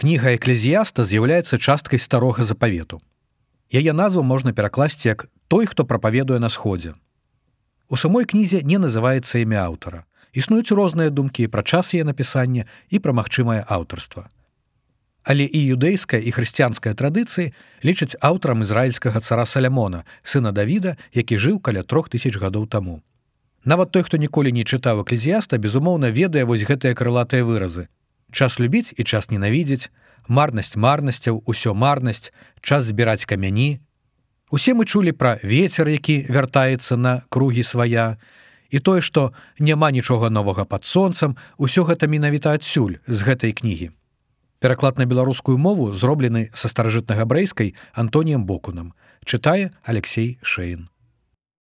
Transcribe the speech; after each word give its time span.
Кніга 0.00 0.32
эклезіяста 0.32 1.04
з'яўляецца 1.04 1.58
часткай 1.60 2.00
старога 2.00 2.44
запавету. 2.48 3.04
Яе 3.68 3.92
назву 3.92 4.22
можна 4.24 4.56
перакласці 4.56 5.12
як 5.12 5.28
той, 5.48 5.66
хто 5.68 5.84
прапаведуе 5.84 6.40
на 6.40 6.48
сходзе. 6.48 6.94
У 7.92 8.00
самой 8.00 8.24
кнізе 8.24 8.62
не 8.64 8.80
называецца 8.80 9.44
імя 9.44 9.60
аўтара. 9.68 10.08
Існуюць 10.32 10.72
розныя 10.72 11.12
думкі 11.12 11.52
пра 11.52 11.60
час 11.60 11.92
яе 11.92 12.08
напісання 12.08 12.64
і 12.88 12.96
пра 12.96 13.12
магчымае 13.12 13.60
аўтарства. 13.68 14.32
Але 15.20 15.44
і 15.44 15.60
юдэйская 15.76 16.24
і 16.24 16.32
хрысціянская 16.32 16.96
традыцыі 16.96 17.52
лічаць 17.84 18.16
аўтарам 18.24 18.64
ізраільскага 18.64 19.20
цара 19.20 19.44
Салямона, 19.44 20.08
сына 20.24 20.56
Давіда, 20.56 20.96
які 21.12 21.36
жыў 21.36 21.60
каля 21.60 21.84
трох 21.84 22.08
тысяч 22.08 22.40
гадоў 22.40 22.64
таму. 22.72 23.02
Нават 23.68 23.92
той, 23.92 24.08
хто 24.08 24.16
ніколі 24.16 24.48
не 24.48 24.64
чытаў 24.64 25.04
эклезіяста, 25.04 25.60
безумоўна 25.60 26.08
ведае 26.08 26.48
вось 26.48 26.64
гэтыя 26.64 26.96
крылатыя 26.96 27.44
выразы. 27.44 27.92
Час 28.32 28.60
любіць 28.60 28.94
і 28.96 29.04
час 29.04 29.30
ненавідзець, 29.30 29.90
марнасць 30.28 30.76
марнасцяў, 30.76 31.42
усё 31.46 31.74
марнасць, 31.74 32.32
час 32.62 32.84
збіраць 32.90 33.24
камяні. 33.24 33.80
Усе 34.50 34.74
мы 34.74 34.84
чулі 34.84 35.12
пра 35.12 35.38
вецер, 35.42 35.88
які 35.88 36.26
вяртаецца 36.28 36.96
на 36.96 37.22
кругі 37.28 37.62
свая. 37.62 38.18
І 38.70 38.78
тое, 38.78 39.00
што 39.00 39.32
няма 39.58 39.90
нічога 39.90 40.30
новага 40.30 40.64
пад 40.64 40.84
сонцам, 40.84 41.36
усё 41.58 41.86
гэта 41.86 42.06
менавіта 42.06 42.54
адсюль 42.54 42.98
з 43.06 43.18
гэтай 43.22 43.52
кнігі. 43.52 43.90
Пераклад 44.60 44.98
на 44.98 45.06
беларускую 45.06 45.58
мову 45.58 45.90
зроблены 45.92 46.50
са 46.54 46.68
старажытнага 46.68 47.24
брэйскай 47.24 47.74
Антоніем 47.94 48.44
Бокунам, 48.44 48.92
чытае 49.24 49.72
Алексей 49.82 50.38
Шэйн. 50.42 50.90